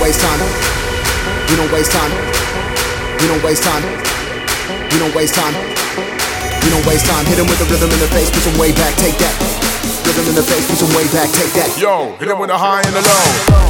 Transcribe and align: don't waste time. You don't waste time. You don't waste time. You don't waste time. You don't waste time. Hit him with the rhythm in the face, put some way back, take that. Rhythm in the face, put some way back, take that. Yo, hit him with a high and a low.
don't 0.00 0.08
waste 0.08 0.20
time. 0.22 0.40
You 1.50 1.56
don't 1.56 1.72
waste 1.72 1.92
time. 1.92 2.10
You 3.20 3.28
don't 3.28 3.44
waste 3.44 3.62
time. 3.62 3.82
You 4.92 4.98
don't 4.98 5.14
waste 5.14 5.34
time. 5.34 5.52
You 6.64 6.70
don't 6.70 6.86
waste 6.86 7.04
time. 7.04 7.26
Hit 7.26 7.38
him 7.38 7.46
with 7.46 7.58
the 7.58 7.66
rhythm 7.66 7.90
in 7.92 7.98
the 7.98 8.08
face, 8.08 8.30
put 8.30 8.40
some 8.40 8.58
way 8.58 8.72
back, 8.72 8.96
take 8.96 9.18
that. 9.18 9.36
Rhythm 10.06 10.26
in 10.30 10.34
the 10.34 10.42
face, 10.42 10.66
put 10.70 10.78
some 10.78 10.96
way 10.96 11.04
back, 11.12 11.28
take 11.32 11.52
that. 11.52 11.76
Yo, 11.78 12.16
hit 12.16 12.28
him 12.28 12.38
with 12.38 12.48
a 12.48 12.56
high 12.56 12.80
and 12.80 12.96
a 12.96 13.02
low. 13.02 13.69